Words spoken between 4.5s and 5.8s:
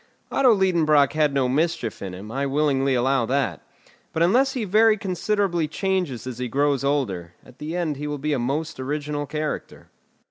he very considerably